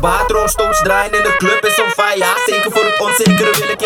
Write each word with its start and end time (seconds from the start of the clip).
Water 0.00 0.36
draaien 0.82 1.12
in 1.12 1.22
de 1.22 1.36
club 1.36 1.64
is 1.64 1.78
on 1.80 1.90
fire. 1.90 2.24
Zeker 2.46 2.70
voor 2.70 2.84
het 2.84 3.00
onzekere 3.00 3.58
wil 3.58 3.68
ik 3.68 3.77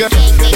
yeah. 0.00 0.49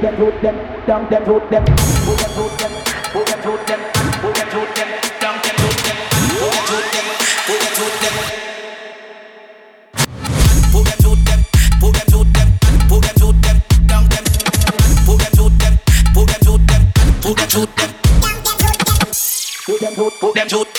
put 0.00 0.08
them, 0.08 0.16
put 0.16 0.42
them, 0.42 0.56
down 0.86 1.10
them, 1.10 1.24
put 1.24 1.50
them, 1.50 1.64
put 1.64 1.76
them, 1.76 2.30
put 2.34 2.58
them, 2.58 2.72
put 3.12 3.26
them, 3.26 3.40
put 3.42 3.66
them, 3.66 3.80
put 4.22 4.34
them, 4.34 4.48
put 4.48 4.74
them, 4.74 4.88
down 5.20 5.36
them, 5.42 5.56
put 5.60 5.76
them, 5.84 5.96
put 6.08 6.56
them, 6.56 6.64
put 6.64 6.90
them, 6.90 7.04
put 7.46 7.60
them, 7.60 7.72
put 7.76 7.94
them. 8.00 8.14
Put 10.72 10.84
them, 10.86 10.96
put 11.04 11.18
them, 11.26 11.40
put 11.80 11.92
them, 11.92 12.06
put 12.08 12.32
them, 12.32 12.48
put 12.88 13.02
them, 13.02 13.16
put 13.18 13.36
them, 13.42 13.56
down 13.86 14.04
them. 14.08 14.24
Put 15.04 15.18
them, 15.20 15.32
put 15.36 15.52
them, 15.60 15.74
put 16.14 16.26
them, 16.28 16.40
put 16.40 16.60
them, 16.66 16.82
put 17.20 17.36
them, 17.36 17.48
put 17.50 17.76
them. 17.76 17.90
Put 19.66 19.80
them, 19.80 19.94
put 19.94 20.12
them, 20.12 20.20
put 20.20 20.34
them, 20.34 20.48
put 20.48 20.64
them. 20.64 20.69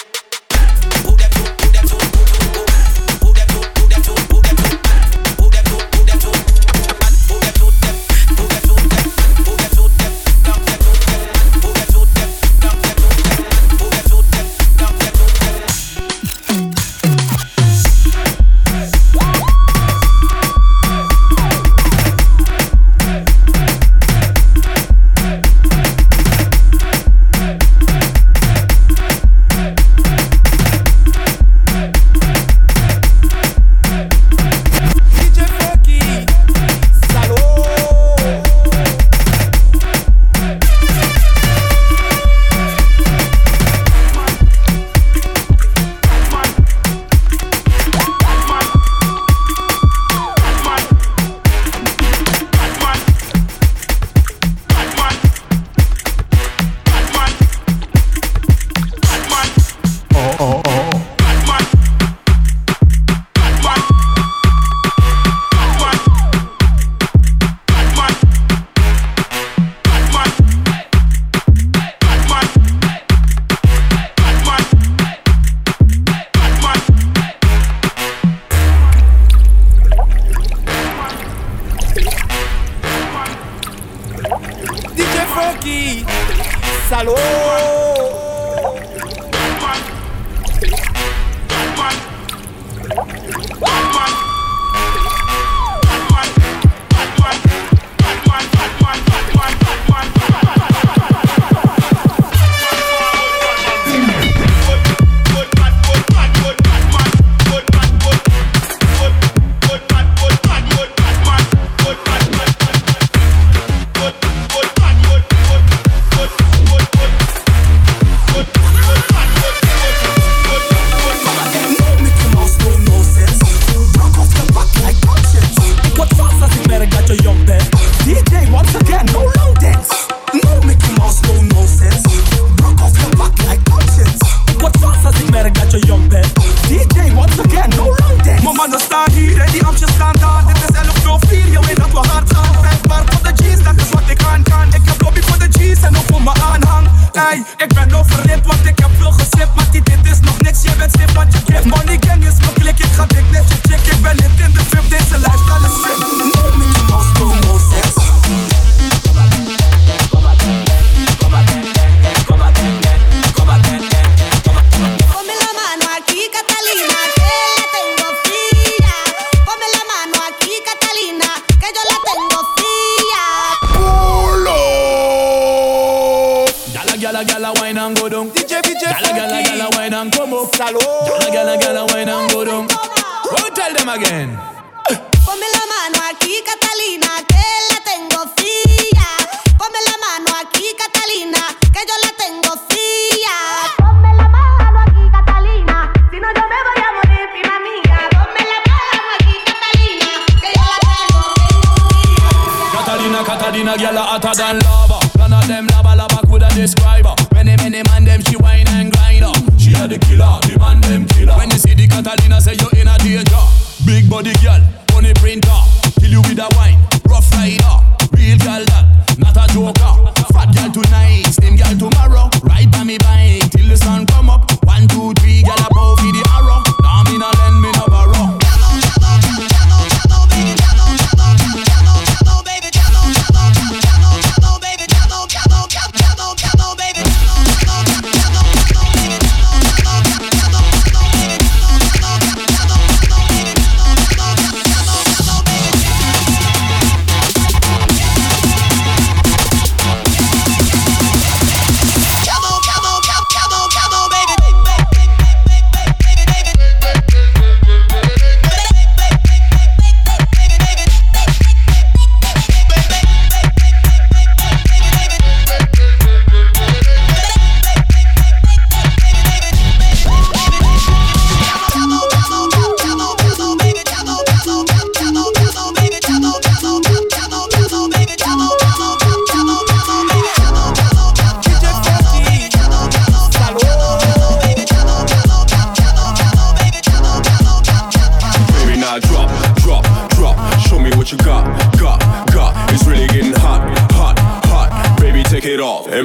hotter 204.32 204.54
than 204.54 204.60
lava. 204.60 205.00
None 205.18 205.34
of 205.34 205.48
them 205.48 205.68
lava 205.68 205.96
lava 205.96 206.28
coulda 206.28 206.50
describe 206.54 207.06
her. 207.06 207.16
Many 207.34 207.56
many 207.58 207.82
man 207.90 208.06
them 208.06 208.22
she 208.22 208.36
whine 208.38 208.68
and 208.70 208.92
grind 208.92 209.24
her. 209.24 209.34
She 209.58 209.74
a 209.74 209.88
the 209.88 210.00
killer, 210.00 210.40
the 210.48 210.58
man 210.60 210.82
them 210.82 211.08
killer. 211.08 211.36
When 211.38 211.50
you 211.52 211.58
see 211.58 211.74
the 211.74 211.88
Catalina, 211.88 212.42
say 212.42 212.56
you 212.56 212.70
in 212.80 212.88
a 212.88 212.98
danger. 212.98 213.44
Big 213.86 214.10
body 214.10 214.34
girl, 214.44 214.62
money 214.94 215.14
printer. 215.16 215.61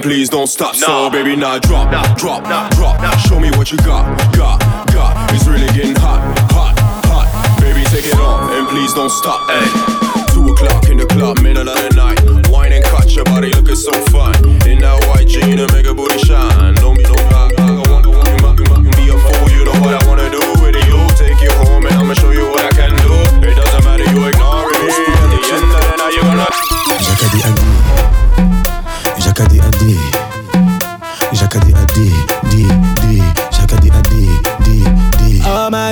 Please 0.07 0.29
don't 0.29 0.47
stop. 0.47 0.77
So, 0.77 1.11
baby, 1.11 1.35
now 1.35 1.59
drop, 1.59 1.91
drop, 2.17 2.45
drop. 2.47 3.19
Show 3.27 3.41
me 3.41 3.51
what 3.59 3.73
you 3.73 3.79
got, 3.79 4.07
got, 4.37 4.63
got. 4.95 5.35
It's 5.35 5.49
really 5.49 5.67
getting 5.75 5.97
hot, 5.97 6.23
hot, 6.55 6.79
hot. 7.11 7.27
Baby, 7.61 7.83
take 7.91 8.07
it 8.07 8.15
off. 8.15 8.53
And 8.55 8.69
please 8.69 8.95
don't 8.95 9.11
stop. 9.11 9.51
Hey. 9.51 9.67
Two 10.31 10.47
o'clock 10.53 10.89
in 10.91 10.99
the 10.99 11.07
club, 11.07 11.43
middle 11.43 11.69
of 11.69 11.75
the 11.75 11.91
night. 11.99 12.23
Wine 12.51 12.73
and 12.73 12.85
catch 12.85 13.17
your 13.17 13.25
body 13.25 13.51
looking 13.51 13.75
so 13.75 13.91
fine. 14.15 14.39
In 14.71 14.79
that 14.79 15.03
white 15.11 15.27
jean, 15.27 15.59
and 15.59 15.73
make 15.75 15.87
a 15.87 15.95
booty 15.95 16.19
shine. 16.23 16.75
Don't 16.79 16.95
be 16.97 17.03
no 17.03 17.19
I, 17.35 17.51
you 18.07 18.23
might, 18.47 18.95
be 18.95 19.11
a 19.11 19.19
fool. 19.19 19.51
You 19.51 19.67
know 19.67 19.75
what 19.83 19.91
I 19.91 20.07
wanna 20.07 20.31
do 20.31 20.39
with 20.63 20.79
you. 20.87 21.03
Take 21.19 21.43
you 21.43 21.51
home 21.67 21.83
and 21.83 21.95
I'ma 21.99 22.15
show 22.15 22.31
you 22.31 22.47
what 22.47 22.63
I 22.63 22.71
can 22.71 22.95
do. 23.03 23.11
It 23.43 23.59
doesn't 23.59 23.83
matter, 23.83 24.07
you 24.07 24.23
ignore 24.23 24.71
me. 24.71 24.87
At 24.87 25.35
the 25.35 25.41
end 25.51 25.67
of 25.67 25.83
the 25.83 25.99
night, 25.99 26.15
you're 26.15 26.31
gonna. 26.31 26.47
Jacadi 27.03 27.43
Adi. 27.43 27.75
Jacadi 29.19 29.59
Adi. 29.59 29.76
Jacadi 29.76 29.76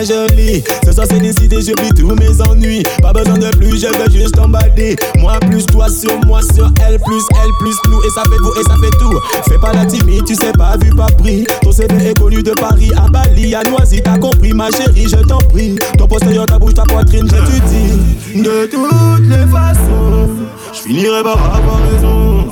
Jolie, 0.04 0.62
ce 0.84 0.92
soir 0.92 1.06
c'est 1.08 1.18
décidé, 1.18 1.62
j'oublie 1.62 1.90
tous 1.90 2.14
mes 2.14 2.40
ennuis. 2.48 2.82
Pas 3.00 3.12
besoin 3.12 3.38
de 3.38 3.48
plus, 3.56 3.80
je 3.80 3.86
veux 3.86 4.10
juste 4.10 4.34
t'emballer. 4.34 4.96
Moi 5.18 5.38
plus 5.40 5.64
toi 5.66 5.88
sur 5.88 6.12
moi 6.26 6.40
sur 6.42 6.70
elle 6.86 6.98
plus 6.98 7.22
elle 7.42 7.50
plus 7.58 7.76
nous 7.88 8.02
et 8.02 8.10
ça 8.10 8.22
fait 8.24 8.38
vous 8.40 8.52
et 8.60 8.62
ça 8.64 8.76
fait 8.76 8.90
tout. 8.98 9.18
Fais 9.48 9.58
pas 9.58 9.72
la 9.72 9.86
timide, 9.86 10.24
tu 10.24 10.34
sais 10.34 10.52
pas 10.52 10.76
vu 10.76 10.90
pas 10.90 11.06
pris. 11.18 11.44
Ton 11.62 11.72
CV 11.72 12.10
est 12.10 12.18
connu 12.18 12.42
de 12.42 12.52
Paris 12.52 12.90
à 12.96 13.08
Bali, 13.08 13.54
à 13.54 13.62
Noisy, 13.62 14.02
t'as 14.02 14.18
compris 14.18 14.52
ma 14.52 14.70
chérie, 14.70 15.06
je 15.08 15.16
t'en 15.16 15.38
prie. 15.38 15.76
Ton 15.96 16.06
postérieur, 16.06 16.46
ta 16.46 16.58
bouche, 16.58 16.74
ta 16.74 16.82
poitrine, 16.82 17.26
je 17.26 17.36
te 17.36 17.64
dis. 17.68 18.42
De 18.42 18.66
toutes 18.66 19.28
les 19.28 19.46
façons, 19.50 20.28
je 20.72 20.80
finirai 20.80 21.22
par 21.22 21.54
avoir 21.54 21.80
raison. 21.90 22.46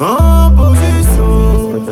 En 0.00 0.50
position. 0.50 1.84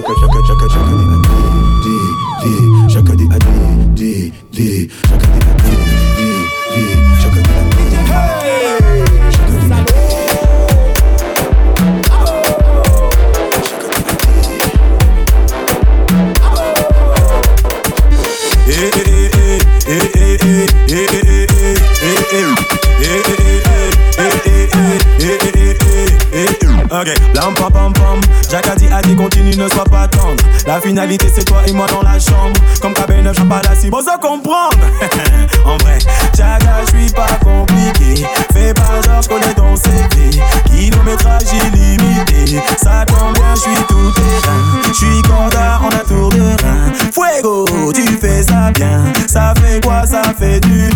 Ok, 26.98 27.14
blam 27.32 27.54
pam 27.54 27.70
pam 27.70 27.92
pam. 27.92 28.20
Jacadi 28.50 28.88
a 28.88 29.00
dit 29.00 29.14
continue, 29.14 29.54
ne 29.56 29.68
sois 29.68 29.84
pas 29.84 30.08
tendre. 30.08 30.42
La 30.66 30.80
finalité 30.80 31.28
c'est 31.32 31.44
toi 31.44 31.62
et 31.64 31.72
moi 31.72 31.87
dans 31.87 32.02
la 32.02 32.18
chambre. 32.18 32.58
Comme 32.82 32.92
KB9, 32.92 33.37
j'en 33.37 33.46
pas 33.46 33.62
la 33.62 33.76
cible, 33.76 33.94
on 33.94 34.00
se 34.00 34.18
comprendre. 34.18 34.84
en 35.64 35.76
vrai, 35.76 35.98
Jaga, 36.37 36.80
je 36.87 36.96
suis 36.98 37.12
pas 37.12 37.38
compliqué. 37.40 38.26
Fais 38.52 38.74
pas 38.74 39.00
genre, 39.06 39.22
je 39.22 39.28
connais 39.28 39.54
ton 39.54 39.76
CV. 39.76 40.40
Kilométrage 40.66 41.42
illimité. 41.52 42.61
Ça 42.76 43.04
tombe 43.06 43.34
bien, 43.34 43.54
je 43.54 43.61
suis 43.61 43.84
tout 43.88 44.12
terrain. 44.12 44.82
Je 44.88 44.92
suis 44.92 45.22
corda 45.22 45.80
en 45.80 45.90
a 45.90 46.04
tour 46.04 46.30
de 46.30 46.40
rein. 46.40 46.92
Fuego, 47.12 47.92
tu 47.92 48.02
fais 48.20 48.42
ça 48.42 48.72
bien. 48.72 49.04
Ça 49.28 49.54
fait 49.62 49.80
quoi, 49.84 50.04
ça 50.04 50.22
fait 50.37 50.58
du. 50.61 50.90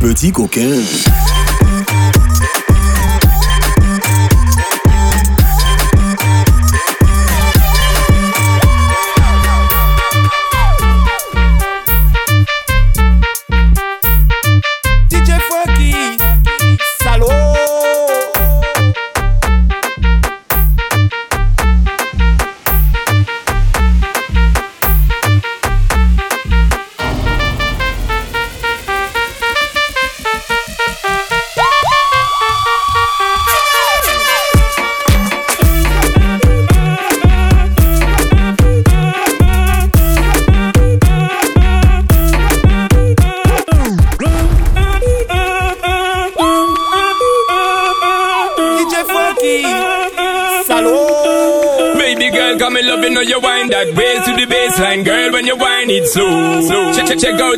Petit 0.00 0.32
coquin. 0.32 0.82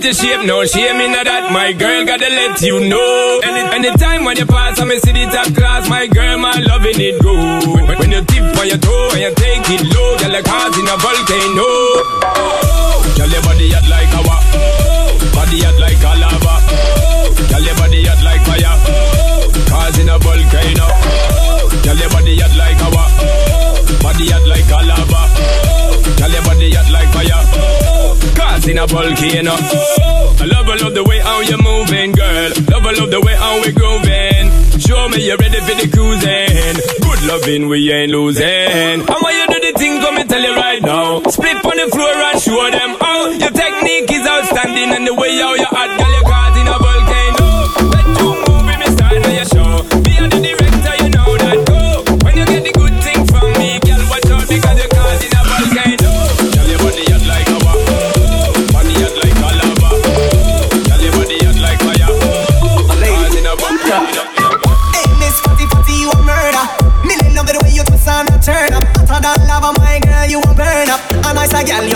Your 0.01 0.15
shape, 0.15 0.47
no 0.47 0.65
shame 0.65 0.97
in 1.05 1.13
that. 1.13 1.53
My 1.53 1.73
girl, 1.77 2.05
gotta 2.07 2.27
let 2.33 2.63
you 2.63 2.81
know. 2.89 3.41
Any, 3.45 3.85
anytime 3.85 4.25
when 4.25 4.37
you 4.37 4.47
pass, 4.47 4.81
I'm 4.81 4.91
a 4.91 4.99
city 4.99 5.25
top 5.29 5.53
class. 5.55 5.89
My 5.89 6.07
girl, 6.09 6.39
my 6.39 6.57
loving 6.65 6.97
it 6.99 7.21
go. 7.23 7.37
When, 7.69 7.85
when- 7.87 8.11
you 8.11 8.25
tip 8.25 8.43
on 8.59 8.67
your 8.67 8.79
toe 8.81 9.11
and 9.13 9.21
you 9.21 9.33
take 9.37 9.69
it 9.71 9.83
low, 9.93 10.17
girl, 10.19 10.33
like 10.33 10.47
heart 10.49 10.73
in 10.81 10.89
a 10.89 10.97
volcano. 10.99 11.69
Oh, 12.27 13.15
girl, 13.15 13.29
your 13.29 13.43
body 13.45 13.71
hot 13.71 13.87
like 13.93 14.11
lava. 14.11 14.37
Oh, 14.57 15.15
body 15.37 15.61
hot 15.63 15.77
like 15.79 16.01
a 16.01 16.13
lava. 16.17 16.55
Oh, 16.65 17.29
girl, 17.53 17.61
your 17.63 17.77
body 17.77 18.01
hot 18.09 18.21
like 18.25 18.43
fire. 18.49 18.75
Oh, 18.89 19.53
causing 19.69 20.09
a 20.09 20.17
volcano. 20.19 20.87
Oh, 20.91 21.69
girl, 21.85 21.97
your 22.01 22.09
body 22.11 22.35
hot 22.41 22.55
like 22.57 22.80
Oh, 28.61 28.63
causing 28.63 28.79
a 28.79 28.87
volcano. 28.87 29.53
I 29.53 30.45
love, 30.45 30.69
I 30.69 30.77
love 30.77 30.95
the 30.95 31.05
way 31.05 31.19
how 31.21 31.41
you're 31.41 31.63
moving, 31.63 32.13
girl. 32.13 32.51
Love, 32.69 32.85
I 32.85 32.93
love 32.93 33.11
the 33.11 33.21
way 33.21 33.35
how 33.35 33.57
we're 33.61 33.73
grooving. 33.73 34.53
Show 34.81 35.09
me 35.09 35.27
you're 35.27 35.39
ready 35.39 35.61
for 35.61 35.77
the 35.81 35.89
cruising. 35.89 36.77
Good 37.01 37.23
loving, 37.25 37.69
we 37.69 37.91
ain't 37.93 38.13
losing. 38.13 38.45
I 38.45 39.17
want 39.17 39.35
you 39.37 39.47
do 39.49 39.73
the 39.73 39.79
thing, 39.79 40.01
come 40.01 40.19
and 40.19 40.29
tell 40.29 40.43
you 40.43 40.55
right 40.57 40.83
now. 40.83 41.23
Split 41.31 41.57
on 41.65 41.77
the 41.77 41.89
floor 41.89 42.13
and 42.13 42.41
show 42.41 42.71
them 42.71 42.97
how. 43.01 43.31
Your 43.31 43.51
technique 43.51 44.11
is 44.13 44.27
outstanding, 44.27 44.93
and 44.93 45.07
the 45.07 45.15
way 45.15 45.33
how 45.41 45.55
you 45.55 45.65
hot, 45.65 46.10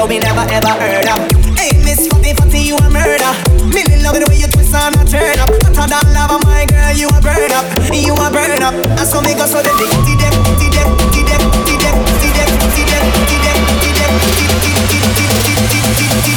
a 0.04 0.08
me 0.08 0.18
never 0.18 0.44
ever 0.52 0.68
heard 0.68 1.08
of. 1.08 1.20
Hey, 1.56 1.72
Miss 1.84 2.06
Fatty 2.08 2.34
Fatty, 2.34 2.60
you 2.60 2.76
a 2.76 2.90
murder. 2.90 3.32
Million 3.64 4.02
love 4.02 4.20
the 4.20 4.26
way 4.28 4.36
you 4.36 4.48
twist 4.48 4.74
and 4.74 4.94
turn 5.08 5.38
up. 5.40 5.48
Hotter 5.64 5.88
than 5.88 6.06
lava, 6.12 6.38
my 6.44 6.66
girl, 6.66 6.92
you 6.92 7.08
a 7.08 7.20
burn 7.24 7.52
up. 7.52 7.64
You 7.92 8.12
a 8.12 8.28
burn 8.28 8.62
up. 8.62 8.74
And 8.74 9.08
so 9.08 9.20
me 9.22 9.34
go 9.34 9.46
so 9.46 9.62
the 9.62 9.72
dick, 9.80 9.92
ti 10.04 10.14
dem, 10.20 10.34
ti 10.60 10.68
dem, 10.68 10.88
ti 11.08 11.22
dem, 11.24 11.42
ti 11.64 11.74
dem, 11.80 11.96
ti 12.20 12.30
dem, 12.36 12.50
ti 12.74 12.82
dem, 12.84 13.04
ti 13.28 13.36
dem, 13.40 13.58
ti 13.80 13.90
dem, 13.96 14.12
ti 14.36 14.44
ti 14.60 14.72
ti 14.92 15.00
ti 15.14 15.54
ti 15.72 15.88
ti 16.24 16.34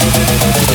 ti 0.62 0.67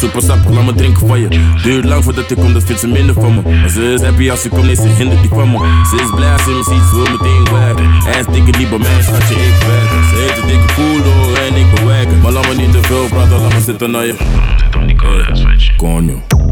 super 0.00 0.22
sapper, 0.22 0.52
laat 0.52 0.64
me 0.64 0.74
drinken 0.74 1.06
van 1.06 1.20
je. 1.20 1.28
Duurt 1.62 1.84
lang 1.84 2.04
voordat 2.04 2.30
ik 2.30 2.36
kom, 2.36 2.52
dat 2.52 2.64
vindt 2.64 2.80
ze 2.80 2.88
minder 2.88 3.14
van 3.14 3.34
me. 3.34 3.42
Maar 3.42 3.68
ze 3.68 3.92
is 3.92 4.02
happy 4.02 4.30
als 4.30 4.42
ze 4.42 4.48
komt, 4.48 4.64
nee, 4.64 4.74
ze 4.74 4.88
hinder 4.88 5.18
niet 5.20 5.30
van 5.30 5.50
me. 5.50 5.58
Ze 5.90 5.96
is 6.02 6.10
blij 6.14 6.32
als 6.32 6.42
ze 6.42 6.50
me 6.50 6.62
ziet, 6.62 6.82
ze 6.90 6.94
wil 6.94 7.10
meteen 7.16 7.44
werken. 7.52 7.90
Hij 7.90 8.24
dikke 8.32 8.52
die 8.58 8.68
bij 8.68 8.78
mij, 8.78 8.90
je 8.90 9.34
ik 9.48 9.62
werk. 9.66 9.90
Ze 10.10 10.16
heet 10.16 10.42
een 10.42 10.48
dikke 10.48 10.74
koelo 10.74 11.34
en 11.34 11.56
ik 11.56 11.74
bewerken. 11.74 12.20
Maar 12.20 12.32
laat 12.32 12.48
me 12.48 12.54
niet 12.54 12.72
te 12.72 12.82
veel 12.82 13.06
praten, 13.08 13.40
laat 13.40 13.54
me 13.54 13.60
zitten 13.60 13.90
naar 13.90 14.06
je. 14.06 14.14
Zit 14.56 14.72
dan 14.72 14.86
niet 14.86 15.76
Konjo. 15.76 16.49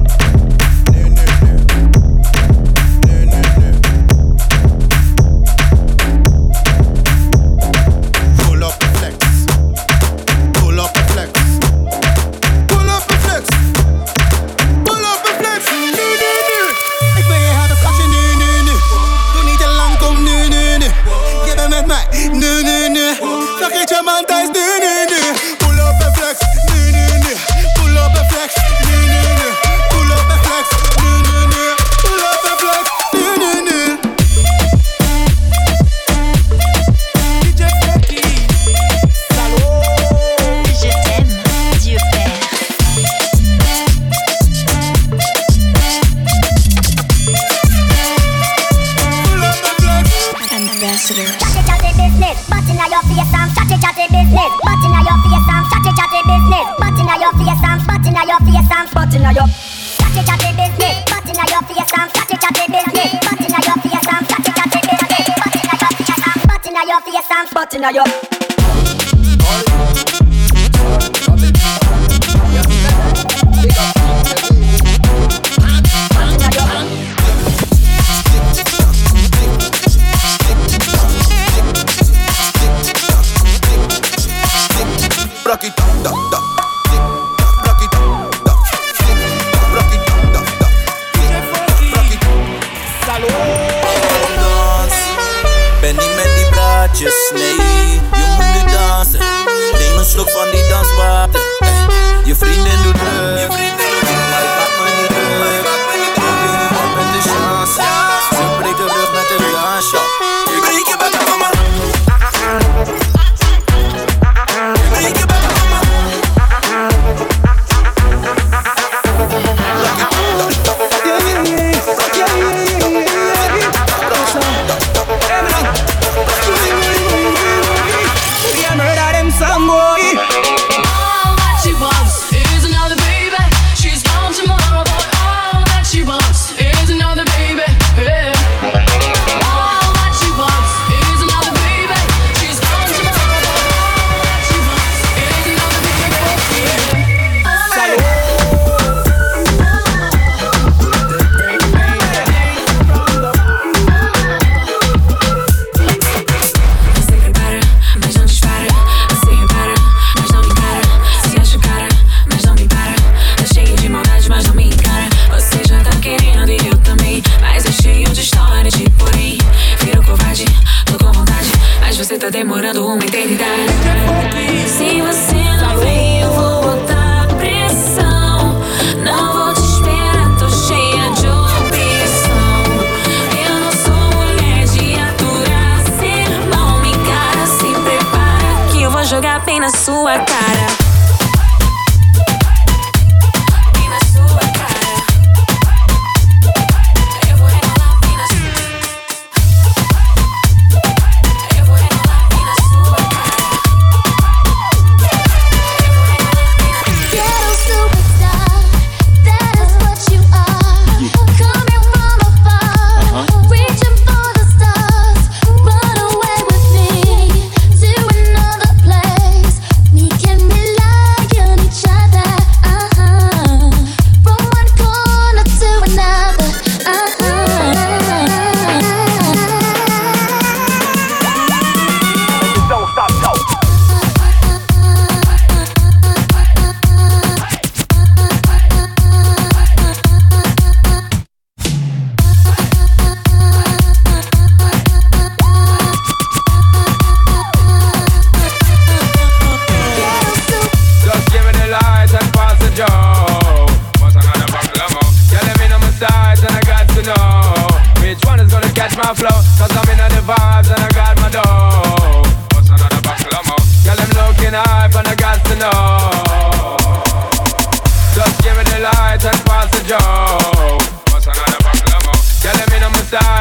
dance 67.38 67.54
button 67.54 67.84
on 67.84 67.94
your 67.94 68.47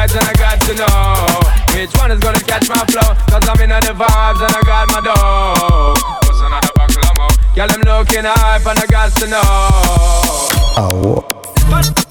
vibes 0.08 0.18
and 0.18 0.28
I 0.28 0.32
got 0.34 0.60
to 0.62 0.74
know 0.74 1.78
Which 1.78 1.92
one 1.98 2.10
is 2.10 2.20
gonna 2.20 2.40
catch 2.40 2.68
my 2.68 2.84
flow 2.86 3.14
Cause 3.28 3.48
I'm 3.48 3.60
in 3.60 3.70
the 3.70 3.94
vibes 3.94 4.40
and 4.40 4.56
I 4.56 4.62
got 4.62 4.88
my 4.90 5.00
dough 5.00 5.94
What's 6.24 6.40
another 6.40 6.72
baklamo? 6.76 7.54
Girl, 7.54 7.68
I'm 7.70 7.80
looking 7.82 8.24
hype 8.24 8.66
and 8.66 8.78
I 8.78 8.86
got 8.86 9.12
to 9.16 9.26
know 9.26 9.42
Oh, 10.80 11.24
what? 11.68 12.08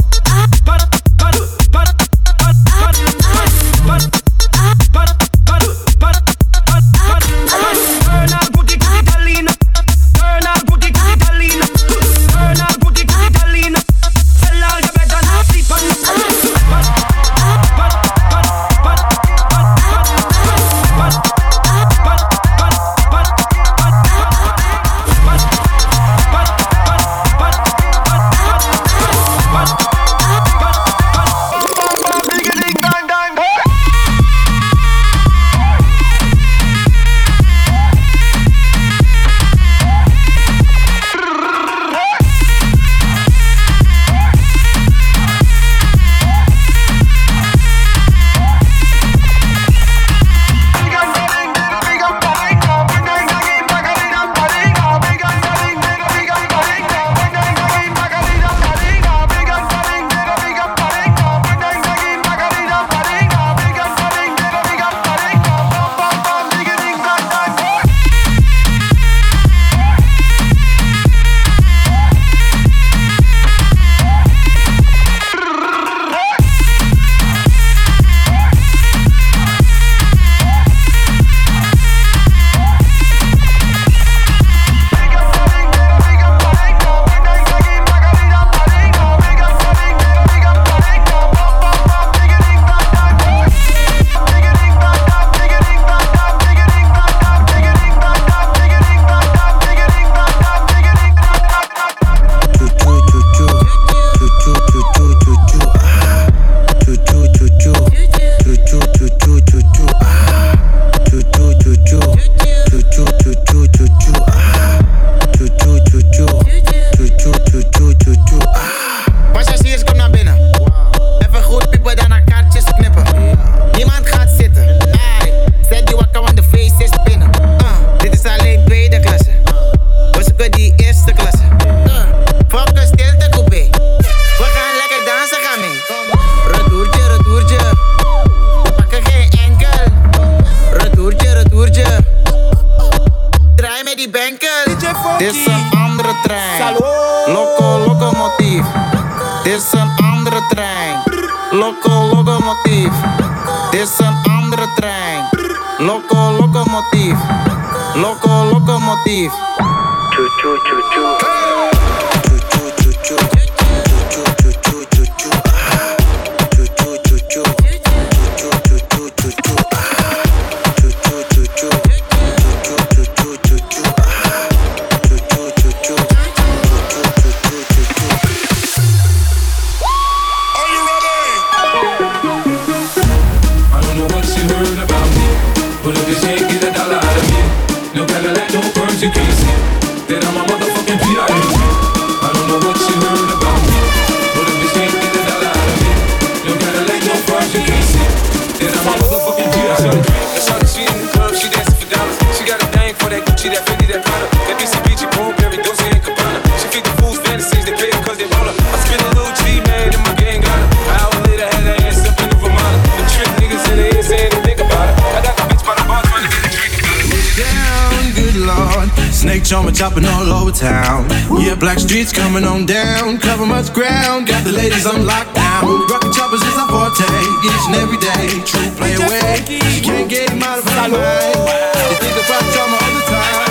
chopping 219.78 220.06
all 220.06 220.26
over 220.34 220.52
town. 220.52 221.08
Yeah, 221.40 221.54
black 221.54 221.78
streets 221.78 222.12
coming 222.12 222.44
on 222.44 222.66
down, 222.66 223.20
cover 223.20 223.46
much 223.46 223.72
ground. 223.74 224.28
Got 224.28 224.44
the 224.44 224.52
ladies 224.52 224.88
on 224.88 225.06
lockdown. 225.06 225.88
Rocket 225.88 226.12
choppers 226.14 226.42
is 226.42 226.58
our 226.58 226.68
forte, 226.68 227.06
each 227.46 227.66
and 227.70 227.76
every 227.76 227.98
day. 228.02 228.42
True 228.44 228.72
play 228.74 228.96
away, 228.96 229.46
she 229.70 229.82
can't 229.82 230.10
get 230.10 230.32
him 230.32 230.42
out 230.42 230.58
of 230.58 230.66
my 230.66 230.88
mind. 230.88 230.94
They 230.94 231.96
think 232.02 232.18
about 232.26 232.44
drama 232.54 232.78
all 232.82 232.94
the 232.98 233.06
time. 233.06 233.47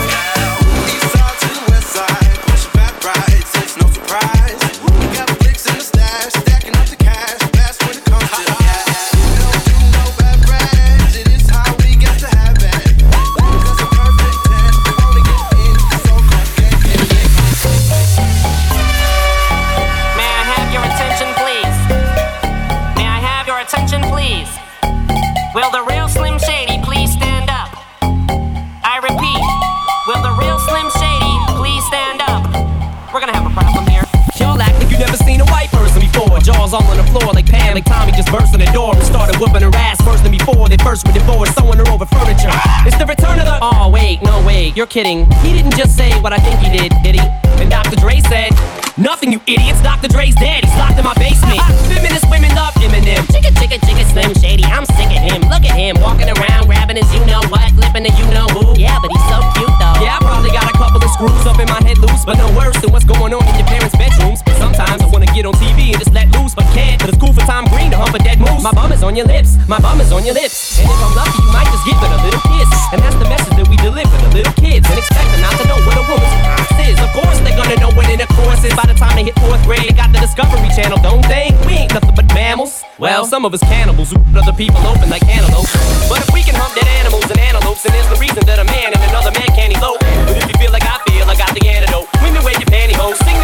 all 36.72 36.84
on 36.84 36.96
the 36.96 37.04
floor 37.04 37.32
like 37.32 37.46
Pam, 37.46 37.74
like 37.74 37.84
Tommy 37.84 38.12
just 38.12 38.30
burst 38.30 38.54
in 38.54 38.60
the 38.60 38.70
door 38.72 38.94
and 38.94 39.04
started 39.04 39.36
whooping 39.36 39.62
her 39.62 39.70
ass 39.74 40.00
worse 40.06 40.20
than 40.20 40.32
before. 40.32 40.68
They 40.68 40.78
first 40.78 41.06
were 41.06 41.12
divorced, 41.12 41.54
Someone 41.54 41.78
her 41.78 41.88
over 41.88 42.06
furniture. 42.06 42.50
It's 42.86 42.98
the 42.98 43.06
return 43.06 43.38
of 43.38 43.46
the. 43.46 43.58
Oh 43.62 43.90
wait, 43.90 44.22
no 44.22 44.44
way, 44.46 44.72
you're 44.74 44.86
kidding. 44.86 45.30
He 45.42 45.52
didn't 45.52 45.76
just 45.76 45.96
say 45.96 46.12
what 46.20 46.32
I 46.32 46.38
think 46.38 46.60
he 46.60 46.70
did, 46.70 46.92
did 47.02 47.14
he? 47.14 47.26
And 47.60 47.70
Dr. 47.70 47.96
Dre 47.96 48.20
said. 48.20 48.52
Nothing, 48.96 49.30
you 49.30 49.40
idiots. 49.44 49.82
Dr. 49.84 50.08
Dre's 50.08 50.34
dead. 50.36 50.64
He's 50.64 50.72
locked 50.80 50.96
in 50.96 51.04
my 51.04 51.12
basement. 51.20 51.60
Feminist 51.92 52.24
women 52.32 52.48
love 52.56 52.72
Eminem. 52.80 53.28
Chicka, 53.28 53.52
chicka, 53.60 53.76
chicka, 53.84 54.08
Slim 54.08 54.32
Shady. 54.40 54.64
I'm 54.64 54.88
sick 54.96 55.12
of 55.12 55.20
him. 55.20 55.44
Look 55.52 55.68
at 55.68 55.76
him 55.76 56.00
walking 56.00 56.32
around, 56.32 56.64
grabbing 56.64 56.96
his 56.96 57.04
you 57.12 57.20
know 57.28 57.44
what, 57.52 57.68
flipping 57.76 58.08
the 58.08 58.12
you 58.16 58.24
know 58.32 58.48
who. 58.56 58.72
Yeah, 58.80 58.96
but 58.96 59.12
he's 59.12 59.26
so 59.28 59.36
cute 59.52 59.68
though. 59.76 60.00
Yeah, 60.00 60.16
I 60.16 60.18
probably 60.24 60.48
got 60.48 60.64
a 60.64 60.72
couple 60.72 60.96
of 60.96 61.10
screws 61.12 61.44
up 61.44 61.60
in 61.60 61.68
my 61.68 61.76
head 61.84 62.00
loose, 62.00 62.24
but 62.24 62.40
no 62.40 62.48
worse 62.56 62.80
than 62.80 62.88
what's 62.88 63.04
going 63.04 63.36
on 63.36 63.44
in 63.44 63.54
your 63.60 63.68
parents' 63.68 63.92
bedrooms. 64.00 64.40
Sometimes 64.56 65.04
get 65.36 65.44
on 65.44 65.52
TV 65.60 65.92
and 65.92 66.00
just 66.00 66.16
let 66.16 66.32
loose, 66.32 66.56
but 66.56 66.64
can't. 66.72 66.96
But 66.96 67.12
it's 67.12 67.20
cool 67.20 67.36
for 67.36 67.44
Tom 67.44 67.68
Green 67.68 67.92
to 67.92 68.00
hump 68.00 68.16
a 68.16 68.20
dead 68.24 68.40
moose. 68.40 68.64
My 68.64 68.72
bum 68.72 68.88
is 68.88 69.04
on 69.04 69.12
your 69.12 69.28
lips, 69.28 69.60
my 69.68 69.76
bum 69.76 70.00
is 70.00 70.08
on 70.08 70.24
your 70.24 70.32
lips. 70.32 70.80
And 70.80 70.88
if 70.88 70.96
I'm 70.96 71.12
lucky, 71.12 71.36
you 71.44 71.52
might 71.52 71.68
just 71.68 71.84
give 71.84 72.00
it 72.00 72.08
a 72.08 72.20
little 72.24 72.40
kiss. 72.48 72.72
And 72.96 73.04
that's 73.04 73.20
the 73.20 73.28
message 73.28 73.52
that 73.60 73.68
we 73.68 73.76
deliver 73.84 74.08
to 74.08 74.28
little 74.32 74.56
kids. 74.56 74.88
And 74.88 74.96
expect 74.96 75.28
them 75.28 75.44
not 75.44 75.52
to 75.60 75.64
know 75.68 75.76
what 75.84 76.00
a 76.00 76.04
woman's 76.08 76.36
ass 76.56 76.72
is. 76.88 76.96
Of 76.96 77.12
course, 77.12 77.36
they're 77.44 77.52
gonna 77.52 77.76
know 77.76 77.92
what 77.92 78.08
intercourse 78.08 78.64
is 78.64 78.72
by 78.72 78.88
the 78.88 78.96
time 78.96 79.12
they 79.12 79.28
hit 79.28 79.36
fourth 79.44 79.60
grade. 79.68 79.84
They 79.84 79.92
got 79.92 80.08
the 80.08 80.24
Discovery 80.24 80.72
Channel, 80.72 81.04
don't 81.04 81.24
they? 81.28 81.52
We 81.68 81.84
ain't 81.84 81.92
nothing 81.92 82.16
but 82.16 82.24
mammals. 82.32 82.80
Well, 82.96 83.28
some 83.28 83.44
of 83.44 83.52
us 83.52 83.60
cannibals 83.68 84.16
who 84.16 84.18
put 84.32 84.40
other 84.40 84.56
people 84.56 84.80
open 84.88 85.12
like 85.12 85.24
antelopes. 85.28 85.68
But 86.08 86.24
if 86.24 86.32
we 86.32 86.40
can 86.48 86.56
hump 86.56 86.72
dead 86.72 86.88
animals 87.04 87.28
and 87.28 87.36
antelopes, 87.36 87.84
then 87.84 87.92
there's 87.92 88.08
the 88.08 88.16
reason 88.16 88.40
that 88.48 88.56
a 88.56 88.64
man 88.64 88.96
and 88.96 89.02
another 89.12 89.36
man 89.36 89.52
can't 89.52 89.76
elope. 89.76 90.00
But 90.00 90.40
if 90.40 90.48
you 90.48 90.56
feel 90.56 90.72
like 90.72 90.88
I 90.88 90.96
feel, 91.12 91.28
I 91.28 91.36
got 91.36 91.52
the 91.52 91.60
antidote. 91.68 92.08
Women 92.24 92.40
wear 92.40 92.56
your 92.56 92.72
pantyhose, 92.72 93.20
sing 93.20 93.36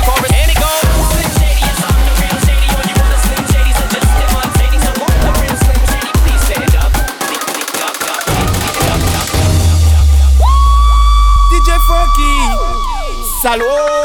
Salud. 13.43 14.02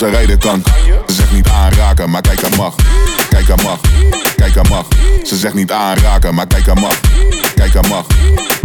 Ze 0.00 0.08
rijden 0.08 0.38
kan. 0.38 0.62
Ze 1.06 1.14
zegt 1.14 1.32
niet 1.32 1.48
aanraken, 1.48 2.10
maar 2.10 2.20
kijk 2.20 2.44
aan 2.44 2.56
mag. 2.56 2.74
Kijk 3.28 3.62
mag, 3.62 3.80
kijk 4.36 4.56
aan 4.56 4.68
mag. 4.68 4.86
Ze 5.24 5.36
zegt 5.36 5.54
niet 5.54 5.72
aanraken, 5.72 6.34
maar 6.34 6.46
kijk 6.46 6.68
aan 6.68 6.80
mag. 6.80 7.00
Kijk 7.54 7.76
aan 7.76 7.88
mag, 7.88 8.06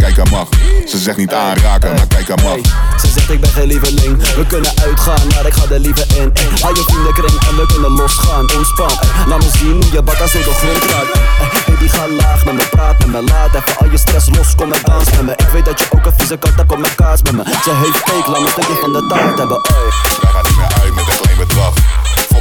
kijk 0.06 0.18
aan 0.18 0.30
mag. 0.38 0.48
Ze 0.86 0.98
zegt 0.98 1.16
niet 1.16 1.32
aanraken, 1.32 1.94
maar 1.94 2.06
kijk 2.06 2.30
aan 2.30 2.42
mag. 2.42 2.58
Ze 3.00 3.08
zegt 3.14 3.30
ik 3.30 3.40
ben 3.40 3.50
geen 3.50 3.66
lieveling 3.66 4.34
We 4.34 4.46
kunnen 4.46 4.72
uitgaan, 4.82 5.26
maar 5.34 5.46
ik 5.46 5.54
ga 5.54 5.64
er 5.70 5.78
liever 5.80 6.06
in 6.16 6.32
Hou 6.60 6.74
je 6.74 6.82
vriendenkring 6.82 7.38
en 7.48 7.56
we 7.56 7.66
kunnen 7.66 7.90
losgaan 7.90 8.46
Ontspan, 8.56 8.90
laat 9.26 9.38
me 9.38 9.50
zien 9.58 9.72
hoe 9.72 9.92
je 9.92 10.02
bakka 10.02 10.26
zo 10.26 10.38
de 10.38 10.54
grond 10.60 10.84
raakt 10.90 11.12
Ey, 11.40 11.62
Baby 11.66 11.88
ga 11.88 12.08
laag 12.08 12.44
met 12.44 12.54
me, 12.54 12.66
praat 12.70 12.98
met 12.98 13.08
me 13.08 13.22
Laat 13.22 13.54
even 13.54 13.76
al 13.78 13.90
je 13.90 13.98
stress 13.98 14.28
los, 14.36 14.54
kom 14.54 14.72
en 14.72 14.80
dans 14.82 15.10
met 15.10 15.22
me 15.22 15.32
Ik 15.32 15.48
weet 15.52 15.64
dat 15.64 15.80
je 15.80 15.86
ook 15.90 16.06
een 16.06 16.12
vieze 16.16 16.36
kat 16.36 16.54
hebt, 16.56 16.68
kom 16.68 16.80
met 16.80 16.94
kaas 16.94 17.22
met 17.22 17.32
me 17.32 17.42
Ze 17.64 17.72
heeft 17.82 18.02
cake, 18.02 18.30
laat 18.30 18.40
me 18.40 18.48
stukje 18.48 18.76
van 18.80 18.92
de 18.92 19.06
taart 19.08 19.38
hebben. 19.38 19.60
Wij 20.22 20.30
gaan 20.32 20.44
niet 20.48 20.56
meer 20.56 20.72
uit 20.82 20.94
met 20.94 21.04
een 21.08 21.20
klein 21.20 21.38
bedrag. 21.38 21.74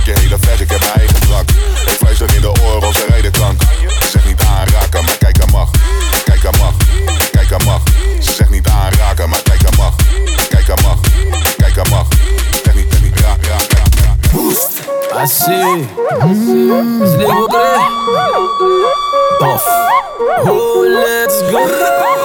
Je 0.06 0.14
hele 0.20 0.38
fles, 0.40 0.60
ik 0.60 0.70
heb 0.70 0.80
mijn 0.80 1.08
drank. 1.20 1.50
Ik 1.86 1.98
fluister 1.98 2.36
in 2.36 2.42
de 2.42 2.52
oren 2.52 2.88
of 2.88 2.96
ze 2.96 3.06
rijden 3.10 3.32
kan. 3.32 3.58
Ze 4.00 4.10
zegt 4.10 4.26
niet 4.26 4.42
aanraken, 4.42 5.04
maar 5.06 5.18
kijk 5.18 5.42
aan 5.42 5.50
mag. 5.50 5.70
Kijk 6.26 6.46
aan 6.46 6.58
mag, 6.60 6.74
kijk 7.32 7.54
aan 7.54 7.64
mag. 7.66 7.82
Ze 8.20 8.32
zegt 8.32 8.50
niet 8.50 8.68
aanraken, 8.68 9.30
maar 9.30 9.42
kijk 9.42 9.66
aan 9.66 9.78
mag. 9.78 9.94
Kijk 10.50 10.70
aan 10.70 10.84
mag, 10.84 10.98
kijk 11.58 11.78
aan 11.78 11.90
mag. 11.90 12.08
Zeg 12.64 12.76
niet, 12.76 12.86
zeg 12.90 13.02
niet, 13.02 13.20
raak, 13.20 13.46
raak, 13.46 13.68
raak. 13.70 13.86
Assim, 15.16 15.88
desligou 17.00 17.44
o 17.44 17.48
Puff. 19.40 19.66
Oh, 20.44 20.84
let's 20.84 21.42
go. 21.52 22.25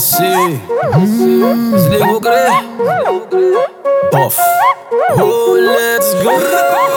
Assim, 0.00 0.58
Puff. 4.10 4.38
Oh, 5.18 5.58
let's 5.60 6.14
go. 6.22 6.89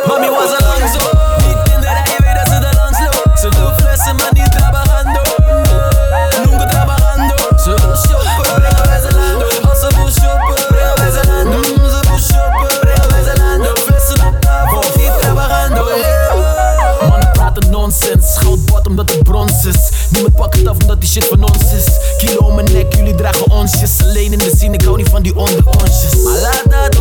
Die 25.24 25.36
onderonsjes. 25.36 26.24
Maar 26.24 26.38
laat 26.38 26.64
dat, 26.70 26.92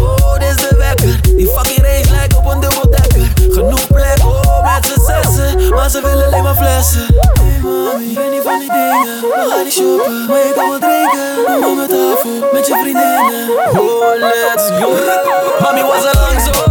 dit 0.40 0.48
is 0.48 0.68
de 0.68 0.76
wekker. 0.76 1.20
Die 1.36 1.48
fucking 1.48 1.82
range 1.86 2.10
lijkt 2.10 2.36
op 2.36 2.46
een 2.46 2.60
dubbeldekker. 2.60 3.32
Genoeg 3.50 3.86
plek, 3.86 4.18
oh, 4.24 4.74
met 4.74 4.86
z'n 4.86 5.00
zessen. 5.00 5.68
Maar 5.74 5.90
ze 5.90 6.00
willen 6.02 6.26
alleen 6.26 6.42
maar 6.42 6.54
flessen. 6.54 7.06
Hey 7.40 7.60
mami, 7.62 8.08
ik 8.08 8.14
ben 8.14 8.30
niet 8.30 8.42
van 8.42 8.58
die 8.58 8.68
dingen. 8.72 9.20
We 9.20 9.46
gaan 9.50 9.64
niet 9.64 9.72
shoppen, 9.72 10.26
maar 10.26 10.38
je 10.38 10.52
kan 10.54 10.68
wel 10.70 10.78
drinken. 10.78 11.66
Om 11.68 11.76
mijn 11.76 11.88
tafel, 11.88 12.30
met 12.52 12.66
je 12.66 12.74
vriendinnen. 12.82 13.50
Oh, 13.80 14.14
let's 14.18 14.66
go. 14.80 14.88
Mami 15.62 15.82
was 15.82 16.04
er 16.04 16.16
lang 16.20 16.54
zo. 16.54 16.61